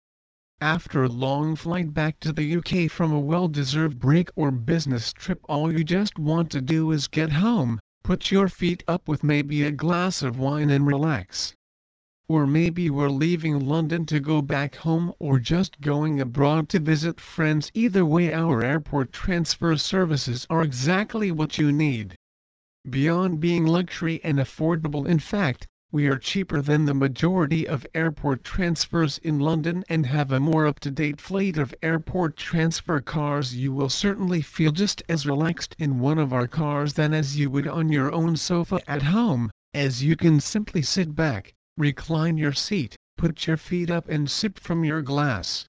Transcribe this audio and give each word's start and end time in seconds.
After 0.65 1.03
a 1.03 1.09
long 1.09 1.57
flight 1.57 1.93
back 1.93 2.21
to 2.21 2.31
the 2.31 2.55
UK 2.55 2.89
from 2.89 3.11
a 3.11 3.19
well-deserved 3.19 3.99
break 3.99 4.29
or 4.37 4.49
business 4.49 5.11
trip 5.11 5.41
all 5.49 5.69
you 5.69 5.83
just 5.83 6.17
want 6.17 6.49
to 6.51 6.61
do 6.61 6.89
is 6.93 7.09
get 7.09 7.33
home, 7.33 7.81
put 8.01 8.31
your 8.31 8.47
feet 8.47 8.81
up 8.87 9.05
with 9.05 9.25
maybe 9.25 9.63
a 9.63 9.71
glass 9.71 10.21
of 10.21 10.39
wine 10.39 10.69
and 10.69 10.87
relax. 10.87 11.53
Or 12.29 12.47
maybe 12.47 12.89
we're 12.89 13.09
leaving 13.09 13.59
London 13.59 14.05
to 14.05 14.21
go 14.21 14.41
back 14.41 14.75
home 14.77 15.11
or 15.19 15.37
just 15.37 15.81
going 15.81 16.21
abroad 16.21 16.69
to 16.69 16.79
visit 16.79 17.19
friends 17.19 17.69
either 17.73 18.05
way 18.05 18.33
our 18.33 18.63
airport 18.63 19.11
transfer 19.11 19.75
services 19.75 20.47
are 20.49 20.63
exactly 20.63 21.29
what 21.29 21.57
you 21.57 21.73
need. 21.73 22.15
Beyond 22.89 23.41
being 23.41 23.65
luxury 23.65 24.21
and 24.23 24.37
affordable 24.37 25.05
in 25.05 25.19
fact, 25.19 25.67
we 25.93 26.07
are 26.07 26.17
cheaper 26.17 26.59
than 26.59 26.85
the 26.85 26.93
majority 26.95 27.67
of 27.67 27.85
airport 27.93 28.43
transfers 28.43 29.19
in 29.19 29.37
London 29.37 29.83
and 29.87 30.07
have 30.07 30.31
a 30.31 30.39
more 30.39 30.65
up-to-date 30.65 31.21
fleet 31.21 31.55
of 31.55 31.71
airport 31.83 32.35
transfer 32.35 32.99
cars 32.99 33.55
you 33.55 33.71
will 33.71 33.89
certainly 33.89 34.41
feel 34.41 34.71
just 34.71 35.03
as 35.07 35.27
relaxed 35.27 35.75
in 35.77 35.99
one 35.99 36.17
of 36.17 36.33
our 36.33 36.47
cars 36.47 36.93
than 36.93 37.13
as 37.13 37.37
you 37.37 37.47
would 37.47 37.67
on 37.67 37.89
your 37.89 38.11
own 38.11 38.35
sofa 38.35 38.81
at 38.89 39.03
home, 39.03 39.51
as 39.75 40.01
you 40.01 40.15
can 40.15 40.39
simply 40.39 40.81
sit 40.81 41.13
back, 41.13 41.53
recline 41.77 42.39
your 42.39 42.53
seat, 42.53 42.95
put 43.15 43.45
your 43.45 43.55
feet 43.55 43.91
up 43.91 44.09
and 44.09 44.31
sip 44.31 44.57
from 44.57 44.83
your 44.83 45.03
glass. 45.03 45.67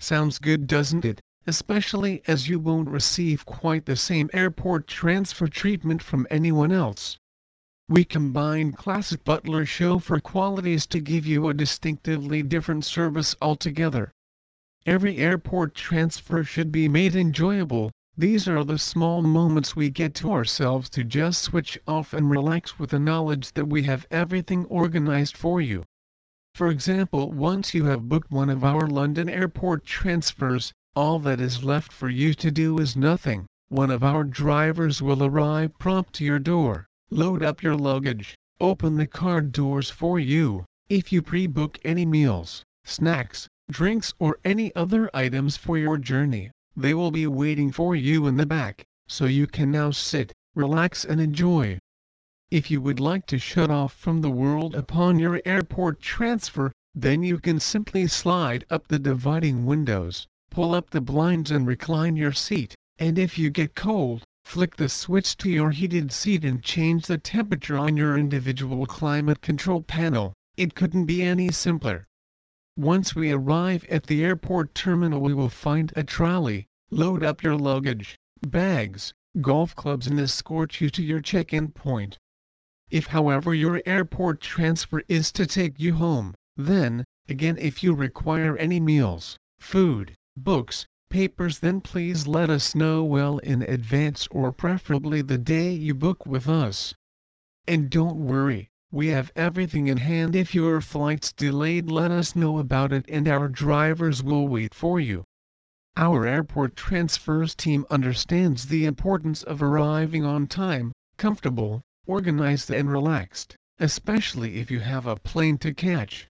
Sounds 0.00 0.40
good 0.40 0.66
doesn't 0.66 1.04
it? 1.04 1.20
Especially 1.46 2.24
as 2.26 2.48
you 2.48 2.58
won't 2.58 2.88
receive 2.88 3.46
quite 3.46 3.86
the 3.86 3.94
same 3.94 4.28
airport 4.32 4.88
transfer 4.88 5.46
treatment 5.46 6.02
from 6.02 6.26
anyone 6.28 6.72
else. 6.72 7.18
We 7.86 8.06
combine 8.06 8.72
classic 8.72 9.24
butler 9.24 9.66
chauffeur 9.66 10.18
qualities 10.18 10.86
to 10.86 11.00
give 11.00 11.26
you 11.26 11.48
a 11.48 11.52
distinctively 11.52 12.42
different 12.42 12.86
service 12.86 13.36
altogether. 13.42 14.10
Every 14.86 15.18
airport 15.18 15.74
transfer 15.74 16.44
should 16.44 16.72
be 16.72 16.88
made 16.88 17.14
enjoyable, 17.14 17.90
these 18.16 18.48
are 18.48 18.64
the 18.64 18.78
small 18.78 19.20
moments 19.20 19.76
we 19.76 19.90
get 19.90 20.14
to 20.14 20.32
ourselves 20.32 20.88
to 20.96 21.04
just 21.04 21.42
switch 21.42 21.78
off 21.86 22.14
and 22.14 22.30
relax 22.30 22.78
with 22.78 22.88
the 22.88 22.98
knowledge 22.98 23.52
that 23.52 23.66
we 23.66 23.82
have 23.82 24.06
everything 24.10 24.64
organized 24.64 25.36
for 25.36 25.60
you. 25.60 25.84
For 26.54 26.68
example 26.68 27.32
once 27.32 27.74
you 27.74 27.84
have 27.84 28.08
booked 28.08 28.30
one 28.30 28.48
of 28.48 28.64
our 28.64 28.86
London 28.86 29.28
airport 29.28 29.84
transfers, 29.84 30.72
all 30.96 31.18
that 31.18 31.38
is 31.38 31.62
left 31.62 31.92
for 31.92 32.08
you 32.08 32.32
to 32.32 32.50
do 32.50 32.78
is 32.78 32.96
nothing, 32.96 33.44
one 33.68 33.90
of 33.90 34.02
our 34.02 34.24
drivers 34.24 35.02
will 35.02 35.22
arrive 35.22 35.78
prompt 35.78 36.14
to 36.14 36.24
your 36.24 36.38
door 36.38 36.88
load 37.10 37.42
up 37.42 37.62
your 37.62 37.76
luggage, 37.76 38.34
open 38.60 38.96
the 38.96 39.06
car 39.06 39.40
doors 39.40 39.90
for 39.90 40.18
you. 40.18 40.64
If 40.88 41.12
you 41.12 41.22
pre-book 41.22 41.78
any 41.84 42.06
meals, 42.06 42.64
snacks, 42.84 43.48
drinks 43.70 44.12
or 44.18 44.38
any 44.44 44.74
other 44.74 45.10
items 45.14 45.56
for 45.56 45.78
your 45.78 45.98
journey, 45.98 46.50
they 46.76 46.94
will 46.94 47.10
be 47.10 47.26
waiting 47.26 47.70
for 47.72 47.94
you 47.94 48.26
in 48.26 48.36
the 48.36 48.46
back, 48.46 48.84
so 49.06 49.26
you 49.26 49.46
can 49.46 49.70
now 49.70 49.90
sit, 49.90 50.32
relax 50.54 51.04
and 51.04 51.20
enjoy. 51.20 51.78
If 52.50 52.70
you 52.70 52.80
would 52.80 53.00
like 53.00 53.26
to 53.26 53.38
shut 53.38 53.70
off 53.70 53.92
from 53.94 54.20
the 54.20 54.30
world 54.30 54.74
upon 54.74 55.18
your 55.18 55.40
airport 55.44 56.00
transfer, 56.00 56.72
then 56.94 57.22
you 57.22 57.38
can 57.38 57.58
simply 57.58 58.06
slide 58.06 58.64
up 58.70 58.88
the 58.88 58.98
dividing 58.98 59.66
windows, 59.66 60.26
pull 60.50 60.74
up 60.74 60.90
the 60.90 61.00
blinds 61.00 61.50
and 61.50 61.66
recline 61.66 62.16
your 62.16 62.32
seat, 62.32 62.74
and 62.98 63.18
if 63.18 63.38
you 63.38 63.50
get 63.50 63.74
cold, 63.74 64.22
Flick 64.44 64.76
the 64.76 64.90
switch 64.90 65.38
to 65.38 65.48
your 65.48 65.70
heated 65.70 66.12
seat 66.12 66.44
and 66.44 66.62
change 66.62 67.06
the 67.06 67.16
temperature 67.16 67.78
on 67.78 67.96
your 67.96 68.18
individual 68.18 68.84
climate 68.84 69.40
control 69.40 69.80
panel. 69.82 70.34
It 70.56 70.74
couldn't 70.74 71.06
be 71.06 71.22
any 71.22 71.50
simpler. 71.50 72.06
Once 72.76 73.14
we 73.14 73.32
arrive 73.32 73.84
at 73.86 74.06
the 74.06 74.22
airport 74.22 74.74
terminal 74.74 75.20
we 75.20 75.32
will 75.32 75.48
find 75.48 75.92
a 75.96 76.04
trolley, 76.04 76.66
load 76.90 77.22
up 77.22 77.42
your 77.42 77.56
luggage, 77.56 78.18
bags, 78.42 79.14
golf 79.40 79.74
clubs 79.74 80.06
and 80.06 80.20
escort 80.20 80.80
you 80.80 80.90
to 80.90 81.02
your 81.02 81.20
check-in 81.20 81.68
point. 81.68 82.18
If 82.90 83.06
however 83.06 83.54
your 83.54 83.82
airport 83.86 84.40
transfer 84.40 85.02
is 85.08 85.32
to 85.32 85.46
take 85.46 85.80
you 85.80 85.94
home, 85.94 86.34
then, 86.56 87.04
again 87.28 87.56
if 87.58 87.82
you 87.82 87.94
require 87.94 88.56
any 88.58 88.78
meals, 88.78 89.38
food, 89.58 90.14
books, 90.36 90.86
papers 91.14 91.60
then 91.60 91.80
please 91.80 92.26
let 92.26 92.50
us 92.50 92.74
know 92.74 93.04
well 93.04 93.38
in 93.38 93.62
advance 93.62 94.26
or 94.32 94.50
preferably 94.50 95.22
the 95.22 95.38
day 95.38 95.70
you 95.72 95.94
book 95.94 96.26
with 96.26 96.48
us. 96.48 96.92
And 97.68 97.88
don't 97.88 98.16
worry, 98.16 98.68
we 98.90 99.06
have 99.14 99.30
everything 99.36 99.86
in 99.86 99.98
hand 99.98 100.34
if 100.34 100.56
your 100.56 100.80
flight's 100.80 101.32
delayed 101.32 101.88
let 101.88 102.10
us 102.10 102.34
know 102.34 102.58
about 102.58 102.92
it 102.92 103.04
and 103.08 103.28
our 103.28 103.46
drivers 103.46 104.24
will 104.24 104.48
wait 104.48 104.74
for 104.74 104.98
you. 104.98 105.22
Our 105.96 106.26
airport 106.26 106.74
transfers 106.74 107.54
team 107.54 107.86
understands 107.90 108.66
the 108.66 108.84
importance 108.84 109.44
of 109.44 109.62
arriving 109.62 110.24
on 110.24 110.48
time, 110.48 110.90
comfortable, 111.16 111.82
organized 112.08 112.72
and 112.72 112.90
relaxed, 112.90 113.54
especially 113.78 114.56
if 114.56 114.68
you 114.68 114.80
have 114.80 115.06
a 115.06 115.14
plane 115.14 115.58
to 115.58 115.72
catch 115.72 116.28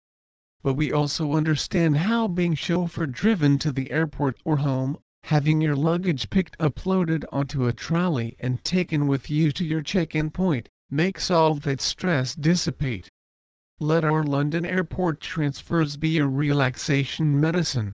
but 0.67 0.75
we 0.75 0.91
also 0.91 1.35
understand 1.35 1.97
how 1.97 2.27
being 2.27 2.53
chauffeur 2.53 3.07
driven 3.07 3.57
to 3.57 3.71
the 3.71 3.89
airport 3.93 4.37
or 4.45 4.57
home, 4.57 4.99
having 5.23 5.61
your 5.61 5.77
luggage 5.77 6.29
picked 6.29 6.57
up 6.59 6.85
loaded 6.85 7.25
onto 7.31 7.69
a 7.69 7.73
trolley 7.73 8.37
and 8.41 8.65
taken 8.65 9.07
with 9.07 9.31
you 9.31 9.53
to 9.53 9.65
your 9.65 9.81
check-in 9.81 10.29
point, 10.29 10.69
makes 10.91 11.31
all 11.31 11.55
that 11.55 11.81
stress 11.81 12.35
dissipate. 12.35 13.09
Let 13.79 14.05
our 14.05 14.25
London 14.25 14.67
airport 14.67 15.21
transfers 15.21 15.97
be 15.97 16.09
your 16.09 16.29
relaxation 16.29 17.41
medicine. 17.41 17.93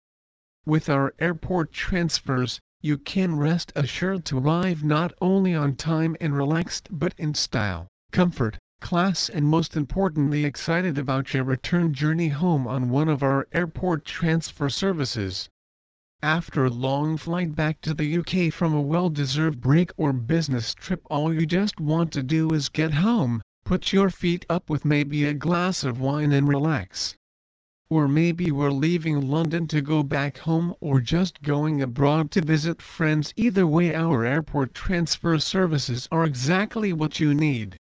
With 0.67 0.91
our 0.91 1.15
airport 1.19 1.73
transfers, 1.73 2.61
you 2.83 2.99
can 2.99 3.37
rest 3.37 3.73
assured 3.77 4.27
to 4.27 4.41
arrive 4.41 4.85
not 4.85 5.15
only 5.23 5.55
on 5.55 5.75
time 5.75 6.19
and 6.21 6.37
relaxed 6.37 6.89
but 6.91 7.15
in 7.17 7.33
style, 7.33 7.89
comfort, 8.13 8.59
class 8.81 9.29
and 9.29 9.45
most 9.45 9.77
importantly 9.77 10.45
excited 10.45 10.97
about 10.97 11.35
your 11.35 11.45
return 11.45 11.93
journey 11.93 12.29
home 12.29 12.67
on 12.67 12.89
one 12.89 13.09
of 13.09 13.23
our 13.23 13.49
airport 13.53 14.05
transfer 14.05 14.69
services. 14.69 15.49
After 16.23 16.65
a 16.65 16.71
long 16.71 17.17
flight 17.17 17.55
back 17.55 17.81
to 17.83 17.93
the 17.93 18.19
UK 18.19 18.53
from 18.53 18.75
a 18.75 18.81
well-deserved 18.81 19.61
break 19.61 19.91
or 19.97 20.13
business 20.13 20.75
trip 20.75 21.03
all 21.11 21.35
you 21.35 21.45
just 21.45 21.79
want 21.79 22.13
to 22.13 22.23
do 22.23 22.51
is 22.51 22.69
get 22.69 22.95
home, 22.95 23.43
put 23.65 23.93
your 23.93 24.11
feet 24.11 24.47
up 24.49 24.71
with 24.71 24.85
maybe 24.85 25.25
a 25.25 25.35
glass 25.35 25.85
of 25.85 26.01
wine 26.01 26.33
and 26.33 26.49
relax. 26.49 27.17
Or 27.91 28.09
maybe 28.09 28.51
are 28.51 28.73
leaving 28.73 29.29
London 29.29 29.67
to 29.69 29.81
go 29.81 30.03
back 30.03 30.39
home 30.39 30.75
or 30.81 31.01
just 31.01 31.43
going 31.43 31.83
abroad 31.83 32.31
to 32.31 32.43
visit 32.43 32.81
friends 32.81 33.35
either 33.37 33.67
way 33.67 33.95
our 33.95 34.25
airport 34.25 34.73
transfer 34.73 35.39
services 35.39 36.09
are 36.11 36.25
exactly 36.25 36.93
what 36.93 37.21
you 37.21 37.35
need. 37.35 37.77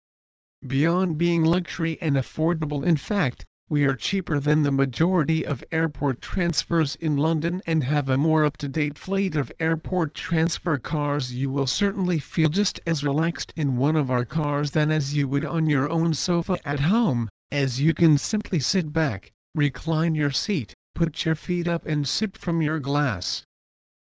Beyond 0.66 1.18
being 1.18 1.44
luxury 1.44 1.98
and 2.00 2.16
affordable 2.16 2.82
in 2.86 2.96
fact, 2.96 3.44
we 3.68 3.84
are 3.84 3.94
cheaper 3.94 4.40
than 4.40 4.62
the 4.62 4.72
majority 4.72 5.44
of 5.44 5.62
airport 5.70 6.22
transfers 6.22 6.96
in 6.96 7.18
London 7.18 7.60
and 7.66 7.84
have 7.84 8.08
a 8.08 8.16
more 8.16 8.46
up-to-date 8.46 8.96
fleet 8.96 9.36
of 9.36 9.52
airport 9.60 10.14
transfer 10.14 10.78
cars 10.78 11.34
you 11.34 11.50
will 11.50 11.66
certainly 11.66 12.18
feel 12.18 12.48
just 12.48 12.80
as 12.86 13.04
relaxed 13.04 13.52
in 13.56 13.76
one 13.76 13.94
of 13.94 14.10
our 14.10 14.24
cars 14.24 14.70
than 14.70 14.90
as 14.90 15.12
you 15.14 15.28
would 15.28 15.44
on 15.44 15.66
your 15.66 15.90
own 15.90 16.14
sofa 16.14 16.58
at 16.64 16.80
home, 16.80 17.28
as 17.52 17.82
you 17.82 17.92
can 17.92 18.16
simply 18.16 18.58
sit 18.58 18.90
back, 18.90 19.32
recline 19.54 20.14
your 20.14 20.30
seat, 20.30 20.72
put 20.94 21.26
your 21.26 21.34
feet 21.34 21.68
up 21.68 21.84
and 21.84 22.08
sip 22.08 22.38
from 22.38 22.62
your 22.62 22.80
glass. 22.80 23.44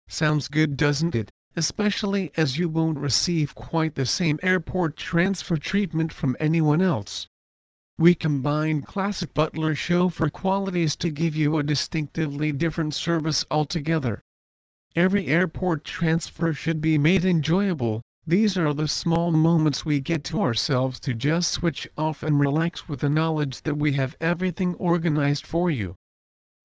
Sounds 0.07 0.47
good 0.47 0.75
doesn't 0.75 1.13
it? 1.13 1.29
Especially 1.57 2.31
as 2.37 2.57
you 2.57 2.69
won't 2.69 2.99
receive 2.99 3.55
quite 3.55 3.95
the 3.95 4.05
same 4.05 4.39
airport 4.43 4.95
transfer 4.95 5.57
treatment 5.57 6.13
from 6.13 6.37
anyone 6.39 6.81
else. 6.81 7.27
We 7.97 8.13
combine 8.13 8.83
classic 8.83 9.33
butler 9.33 9.73
chauffeur 9.73 10.29
qualities 10.29 10.95
to 10.97 11.09
give 11.09 11.35
you 11.35 11.57
a 11.57 11.63
distinctively 11.63 12.51
different 12.51 12.93
service 12.93 13.43
altogether. 13.49 14.21
Every 14.95 15.25
airport 15.25 15.83
transfer 15.83 16.53
should 16.53 16.79
be 16.79 16.99
made 16.99 17.25
enjoyable, 17.25 18.03
these 18.29 18.57
are 18.57 18.73
the 18.73 18.89
small 18.89 19.31
moments 19.31 19.85
we 19.85 20.01
get 20.01 20.25
to 20.25 20.41
ourselves 20.41 20.99
to 20.99 21.13
just 21.13 21.49
switch 21.49 21.87
off 21.97 22.23
and 22.23 22.39
relax 22.39 22.89
with 22.89 22.99
the 22.99 23.09
knowledge 23.09 23.61
that 23.61 23.77
we 23.77 23.93
have 23.93 24.17
everything 24.19 24.75
organized 24.75 25.47
for 25.47 25.71
you. 25.71 25.95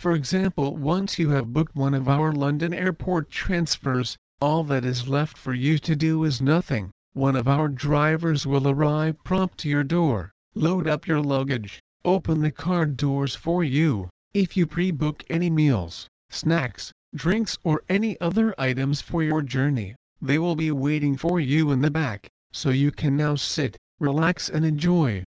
For 0.00 0.12
example 0.12 0.76
once 0.76 1.20
you 1.20 1.30
have 1.30 1.52
booked 1.52 1.76
one 1.76 1.94
of 1.94 2.08
our 2.08 2.32
London 2.32 2.74
airport 2.74 3.30
transfers, 3.30 4.18
All 4.44 4.64
that 4.64 4.84
is 4.84 5.06
left 5.06 5.38
for 5.38 5.54
you 5.54 5.78
to 5.78 5.94
do 5.94 6.24
is 6.24 6.42
nothing. 6.42 6.90
One 7.12 7.36
of 7.36 7.46
our 7.46 7.68
drivers 7.68 8.44
will 8.44 8.66
arrive 8.66 9.22
prompt 9.22 9.56
to 9.58 9.68
your 9.68 9.84
door, 9.84 10.32
load 10.52 10.88
up 10.88 11.06
your 11.06 11.20
luggage, 11.20 11.80
open 12.04 12.40
the 12.40 12.50
car 12.50 12.84
doors 12.84 13.36
for 13.36 13.62
you. 13.62 14.10
If 14.34 14.56
you 14.56 14.66
pre-book 14.66 15.22
any 15.30 15.48
meals, 15.48 16.08
snacks, 16.28 16.90
drinks 17.14 17.56
or 17.62 17.84
any 17.88 18.20
other 18.20 18.52
items 18.58 19.00
for 19.00 19.22
your 19.22 19.42
journey, 19.42 19.94
they 20.20 20.40
will 20.40 20.56
be 20.56 20.72
waiting 20.72 21.16
for 21.16 21.38
you 21.38 21.70
in 21.70 21.80
the 21.80 21.92
back, 21.92 22.26
so 22.50 22.70
you 22.70 22.90
can 22.90 23.16
now 23.16 23.36
sit, 23.36 23.76
relax 24.00 24.48
and 24.48 24.64
enjoy. 24.64 25.22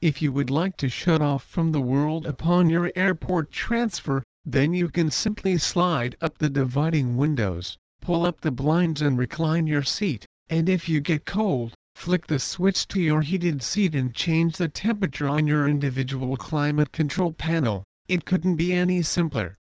If 0.00 0.22
you 0.22 0.32
would 0.32 0.48
like 0.48 0.78
to 0.78 0.88
shut 0.88 1.20
off 1.20 1.44
from 1.44 1.70
the 1.72 1.82
world 1.82 2.24
upon 2.24 2.70
your 2.70 2.90
airport 2.96 3.50
transfer, 3.50 4.22
then 4.42 4.72
you 4.72 4.88
can 4.88 5.10
simply 5.10 5.58
slide 5.58 6.16
up 6.22 6.38
the 6.38 6.48
dividing 6.48 7.18
windows, 7.18 7.76
pull 8.00 8.24
up 8.24 8.40
the 8.40 8.50
blinds 8.50 9.02
and 9.02 9.18
recline 9.18 9.66
your 9.66 9.82
seat, 9.82 10.24
and 10.48 10.68
if 10.68 10.88
you 10.88 11.00
get 11.00 11.26
cold, 11.26 11.74
flick 11.94 12.26
the 12.26 12.38
switch 12.38 12.88
to 12.88 13.00
your 13.00 13.20
heated 13.20 13.62
seat 13.62 13.94
and 13.94 14.14
change 14.14 14.56
the 14.56 14.68
temperature 14.68 15.28
on 15.28 15.46
your 15.46 15.68
individual 15.68 16.36
climate 16.36 16.92
control 16.92 17.32
panel. 17.32 17.84
It 18.08 18.24
couldn't 18.24 18.56
be 18.56 18.72
any 18.72 19.02
simpler. 19.02 19.58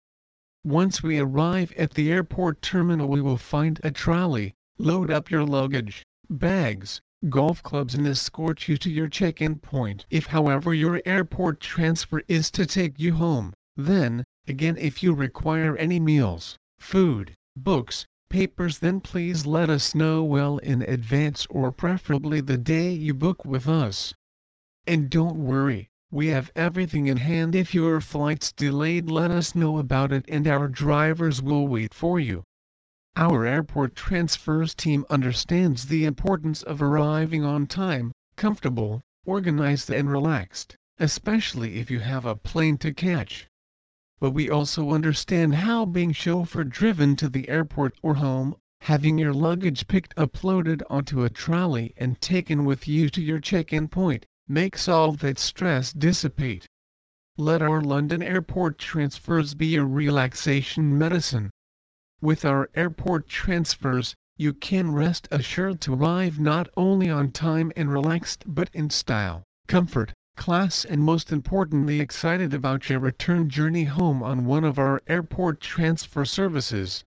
Once 0.64 1.02
we 1.02 1.18
arrive 1.18 1.72
at 1.78 1.96
the 1.96 2.12
airport 2.12 2.62
terminal 2.62 3.08
we 3.08 3.22
will 3.22 3.38
find 3.38 3.80
a 3.84 3.90
trolley, 3.90 4.54
load 4.78 5.10
up 5.10 5.31
your 5.31 5.46
luggage, 5.46 6.04
bags, 6.30 7.02
golf 7.30 7.64
clubs 7.64 7.96
and 7.96 8.06
escort 8.06 8.68
you 8.68 8.78
to 8.78 8.92
your 8.92 9.08
check-in 9.08 9.56
point. 9.56 10.06
If 10.12 10.28
however 10.28 10.74
your 10.74 11.02
airport 11.06 11.62
transfer 11.62 12.22
is 12.28 12.52
to 12.52 12.68
take 12.68 13.00
you 13.00 13.14
home, 13.14 13.54
then, 13.76 14.24
again 14.48 14.78
if 14.78 15.02
you 15.02 15.14
require 15.14 15.76
any 15.78 16.00
meals, 16.00 16.58
food, 16.78 17.34
books, 17.56 18.06
papers 18.30 18.80
then 18.80 19.00
please 19.00 19.45
let 19.45 19.69
us 19.69 19.94
know 19.94 20.24
well 20.24 20.57
in 20.57 20.81
advance 20.81 21.45
or 21.50 21.72
preferably 21.72 22.42
the 22.42 22.57
day 22.57 22.92
you 22.92 23.13
book 23.13 23.45
with 23.45 23.68
us. 23.68 24.13
And 24.88 25.10
don't 25.10 25.38
worry, 25.38 25.89
we 26.12 26.27
have 26.27 26.51
everything 26.56 27.07
in 27.07 27.18
hand 27.18 27.56
if 27.56 27.74
your 27.74 28.01
flight's 28.01 28.51
delayed 28.51 29.10
let 29.10 29.31
us 29.31 29.56
know 29.56 29.77
about 29.77 30.12
it 30.12 30.25
and 30.27 30.48
our 30.48 30.68
drivers 30.68 31.42
will 31.42 31.68
wait 31.68 31.94
for 31.94 32.19
you. 32.19 32.44
Our 33.16 33.45
airport 33.45 33.95
transfers 33.95 34.75
team 34.75 35.06
understands 35.10 35.86
the 35.86 36.06
importance 36.06 36.63
of 36.63 36.81
arriving 36.81 37.44
on 37.44 37.68
time, 37.68 38.12
comfortable, 38.36 39.01
organized 39.25 39.89
and 39.89 40.10
relaxed, 40.10 40.75
especially 41.00 41.80
if 41.80 41.89
you 41.89 42.00
have 42.00 42.25
a 42.25 42.36
plane 42.36 42.78
to 42.80 42.94
catch 42.94 43.48
but 44.25 44.31
we 44.31 44.50
also 44.50 44.89
understand 44.89 45.54
how 45.54 45.86
being 45.86 46.12
chauffeur 46.12 46.63
driven 46.63 47.16
to 47.16 47.30
the 47.30 47.48
airport 47.48 47.94
or 48.01 48.16
home, 48.16 48.56
having 48.81 49.19
your 49.19 49.31
luggage 49.31 49.88
picked 49.88 50.16
up 50.18 50.44
loaded 50.44 50.81
onto 50.89 51.24
a 51.24 51.30
trolley 51.30 51.94
and 51.95 52.19
taken 52.19 52.66
with 52.66 52.88
you 52.88 53.07
to 53.07 53.22
your 53.22 53.38
check-in 53.38 53.88
point, 53.88 54.25
makes 54.48 54.88
all 54.88 55.12
that 55.12 55.38
stress 55.38 55.94
dissipate. 55.94 56.66
Let 57.38 57.62
our 57.62 57.81
London 57.81 58.24
airport 58.24 58.80
transfers 58.80 59.54
be 59.54 59.68
your 59.68 59.86
relaxation 59.86 60.98
medicine. 60.98 61.51
With 62.19 62.44
our 62.45 62.71
airport 62.74 63.30
transfers, 63.30 64.16
you 64.38 64.54
can 64.54 64.89
rest 64.92 65.28
assured 65.30 65.81
to 65.81 65.94
arrive 65.94 66.39
not 66.39 66.68
only 66.75 67.12
on 67.12 67.30
time 67.30 67.71
and 67.75 67.92
relaxed 67.92 68.44
but 68.48 68.71
in 68.74 68.89
style, 68.89 69.44
comfort, 69.68 70.16
class 70.36 70.84
and 70.86 71.02
most 71.02 71.32
importantly 71.32 72.00
excited 72.00 72.54
about 72.54 72.90
your 72.90 73.00
return 73.00 73.50
journey 73.50 73.86
home 73.86 74.22
on 74.22 74.46
one 74.46 74.64
of 74.64 74.78
our 74.78 75.02
airport 75.08 75.62
transfer 75.62 76.26
services. 76.26 77.04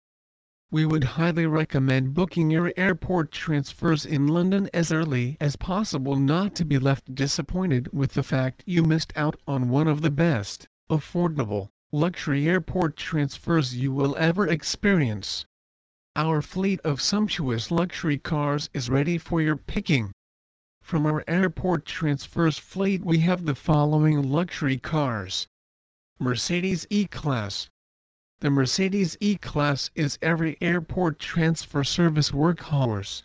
We 0.71 0.85
would 0.85 1.03
highly 1.03 1.45
recommend 1.47 2.13
booking 2.13 2.51
your 2.51 2.71
airport 2.77 3.31
transfers 3.31 4.05
in 4.05 4.27
London 4.27 4.69
as 4.73 4.91
early 4.91 5.35
as 5.39 5.55
possible 5.55 6.15
not 6.15 6.53
to 6.55 6.65
be 6.65 6.77
left 6.77 7.15
disappointed 7.15 7.89
with 7.91 8.13
the 8.13 8.21
fact 8.23 8.63
you 8.67 8.83
missed 8.83 9.11
out 9.15 9.39
on 9.47 9.69
one 9.69 9.87
of 9.87 10.01
the 10.01 10.11
best, 10.11 10.67
affordable, 10.89 11.69
luxury 11.91 12.47
airport 12.47 12.95
transfers 12.97 13.75
you 13.75 13.91
will 13.91 14.15
ever 14.17 14.47
experience. 14.47 15.45
Our 16.15 16.41
fleet 16.41 16.79
of 16.81 17.01
sumptuous 17.01 17.71
luxury 17.71 18.17
cars 18.17 18.69
is 18.73 18.89
ready 18.89 19.17
for 19.17 19.41
your 19.41 19.55
picking. 19.55 20.11
From 20.89 21.05
our 21.05 21.23
airport 21.27 21.85
transfers 21.85 22.57
fleet 22.57 23.05
we 23.05 23.19
have 23.19 23.45
the 23.45 23.53
following 23.53 24.23
luxury 24.23 24.79
cars. 24.79 25.45
Mercedes 26.17 26.87
E-Class. 26.89 27.69
The 28.39 28.49
Mercedes 28.49 29.15
E-Class 29.19 29.91
is 29.93 30.17
every 30.23 30.57
airport 30.59 31.19
transfer 31.19 31.83
service 31.83 32.31
workhorse. 32.31 33.21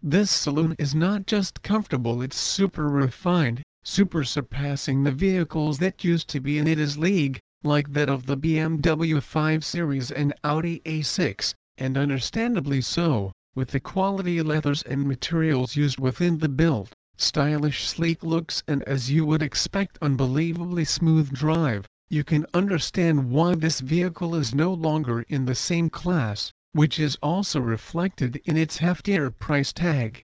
This 0.00 0.30
saloon 0.30 0.76
is 0.78 0.94
not 0.94 1.26
just 1.26 1.64
comfortable 1.64 2.22
it's 2.22 2.38
super 2.38 2.88
refined, 2.88 3.64
super 3.82 4.22
surpassing 4.22 5.02
the 5.02 5.10
vehicles 5.10 5.80
that 5.80 6.04
used 6.04 6.28
to 6.28 6.38
be 6.38 6.58
in 6.58 6.68
its 6.68 6.96
league, 6.96 7.40
like 7.64 7.92
that 7.94 8.08
of 8.08 8.26
the 8.26 8.36
BMW 8.36 9.20
5 9.20 9.64
Series 9.64 10.12
and 10.12 10.32
Audi 10.44 10.78
A6, 10.84 11.54
and 11.76 11.98
understandably 11.98 12.80
so 12.80 13.32
with 13.56 13.70
the 13.70 13.78
quality 13.78 14.42
leathers 14.42 14.82
and 14.82 15.06
materials 15.06 15.76
used 15.76 16.00
within 16.00 16.38
the 16.38 16.48
build, 16.48 16.92
stylish 17.16 17.86
sleek 17.86 18.24
looks 18.24 18.64
and 18.66 18.82
as 18.82 19.12
you 19.12 19.24
would 19.24 19.42
expect 19.42 19.96
unbelievably 20.02 20.84
smooth 20.84 21.32
drive, 21.32 21.86
you 22.08 22.24
can 22.24 22.44
understand 22.52 23.30
why 23.30 23.54
this 23.54 23.78
vehicle 23.78 24.34
is 24.34 24.54
no 24.54 24.72
longer 24.74 25.22
in 25.28 25.44
the 25.44 25.54
same 25.54 25.88
class, 25.88 26.52
which 26.72 26.98
is 26.98 27.16
also 27.22 27.60
reflected 27.60 28.42
in 28.44 28.56
its 28.56 28.78
heftier 28.78 29.30
price 29.30 29.72
tag. 29.72 30.24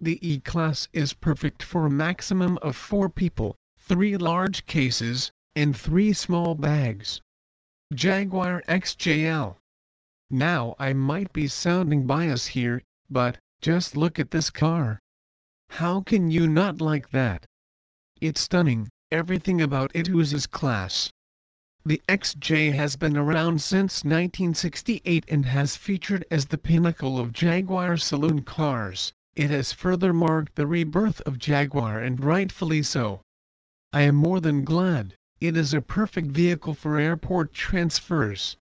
The 0.00 0.18
E-Class 0.26 0.88
is 0.94 1.12
perfect 1.12 1.62
for 1.62 1.84
a 1.84 1.90
maximum 1.90 2.58
of 2.62 2.74
four 2.74 3.10
people, 3.10 3.54
three 3.78 4.16
large 4.16 4.64
cases, 4.64 5.30
and 5.54 5.76
three 5.76 6.14
small 6.14 6.54
bags. 6.54 7.20
Jaguar 7.92 8.62
XJL 8.66 9.56
now 10.28 10.74
I 10.78 10.92
might 10.92 11.32
be 11.32 11.46
sounding 11.46 12.04
biased 12.04 12.48
here, 12.48 12.82
but, 13.08 13.38
just 13.60 13.96
look 13.96 14.18
at 14.18 14.32
this 14.32 14.50
car. 14.50 14.98
How 15.70 16.00
can 16.00 16.32
you 16.32 16.48
not 16.48 16.80
like 16.80 17.10
that? 17.10 17.46
It's 18.20 18.40
stunning, 18.40 18.88
everything 19.12 19.60
about 19.60 19.92
it 19.94 20.08
oozes 20.08 20.48
class. 20.48 21.12
The 21.84 22.02
XJ 22.08 22.72
has 22.72 22.96
been 22.96 23.16
around 23.16 23.62
since 23.62 24.02
1968 24.02 25.24
and 25.28 25.46
has 25.46 25.76
featured 25.76 26.24
as 26.28 26.46
the 26.46 26.58
pinnacle 26.58 27.20
of 27.20 27.32
Jaguar 27.32 27.96
saloon 27.96 28.42
cars. 28.42 29.12
It 29.36 29.50
has 29.50 29.72
further 29.72 30.12
marked 30.12 30.56
the 30.56 30.66
rebirth 30.66 31.20
of 31.20 31.38
Jaguar 31.38 32.00
and 32.00 32.18
rightfully 32.18 32.82
so. 32.82 33.20
I 33.92 34.00
am 34.00 34.16
more 34.16 34.40
than 34.40 34.64
glad, 34.64 35.14
it 35.40 35.56
is 35.56 35.72
a 35.72 35.80
perfect 35.80 36.32
vehicle 36.32 36.74
for 36.74 36.98
airport 36.98 37.52
transfers. 37.52 38.56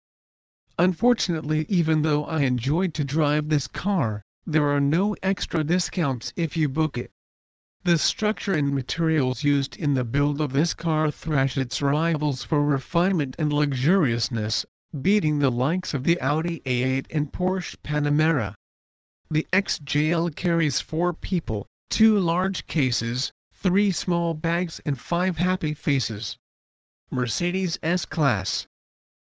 Unfortunately 0.77 1.65
even 1.69 2.01
though 2.01 2.25
I 2.25 2.41
enjoyed 2.41 2.93
to 2.95 3.05
drive 3.05 3.47
this 3.47 3.65
car, 3.65 4.21
there 4.45 4.67
are 4.69 4.81
no 4.81 5.15
extra 5.23 5.63
discounts 5.63 6.33
if 6.35 6.57
you 6.57 6.67
book 6.67 6.97
it. 6.97 7.11
The 7.85 7.97
structure 7.97 8.51
and 8.51 8.75
materials 8.75 9.45
used 9.45 9.77
in 9.77 9.93
the 9.93 10.03
build 10.03 10.41
of 10.41 10.51
this 10.51 10.73
car 10.73 11.11
thrash 11.11 11.57
its 11.57 11.81
rivals 11.81 12.43
for 12.43 12.61
refinement 12.61 13.37
and 13.39 13.53
luxuriousness, 13.53 14.65
beating 15.01 15.39
the 15.39 15.49
likes 15.49 15.93
of 15.93 16.03
the 16.03 16.19
Audi 16.19 16.59
A8 16.65 17.05
and 17.09 17.31
Porsche 17.31 17.77
Panamera. 17.81 18.53
The 19.31 19.47
XJL 19.53 20.35
carries 20.35 20.81
four 20.81 21.13
people, 21.13 21.67
two 21.89 22.19
large 22.19 22.67
cases, 22.67 23.31
three 23.53 23.93
small 23.93 24.33
bags 24.33 24.81
and 24.85 24.99
five 24.99 25.37
happy 25.37 25.73
faces. 25.73 26.35
Mercedes 27.09 27.79
S-Class 27.81 28.67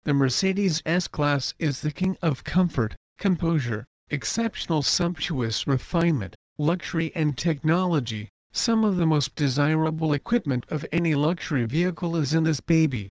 the 0.04 0.12
Mercedes 0.12 0.82
S-Class 0.85 1.54
is 1.61 1.80
the 1.80 1.92
king 1.92 2.16
of 2.23 2.42
comfort, 2.42 2.97
composure, 3.18 3.85
exceptional 4.11 4.82
sumptuous 4.82 5.64
refinement, 5.66 6.35
luxury 6.59 7.12
and 7.14 7.38
technology. 7.38 8.28
Some 8.52 8.82
of 8.85 8.97
the 8.97 9.06
most 9.06 9.37
desirable 9.37 10.12
equipment 10.12 10.66
of 10.68 10.85
any 10.90 11.14
luxury 11.14 11.66
vehicle 11.66 12.16
is 12.16 12.35
in 12.35 12.42
this 12.42 12.61
baby. 12.61 13.11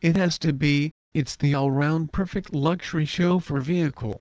It 0.00 0.16
has 0.16 0.38
to 0.38 0.52
be, 0.52 0.92
it's 1.12 1.34
the 1.34 1.54
all-round 1.54 2.12
perfect 2.12 2.54
luxury 2.54 3.04
chauffeur 3.04 3.60
vehicle. 3.60 4.20